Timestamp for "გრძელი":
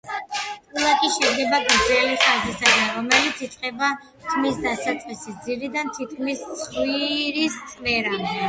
1.65-2.15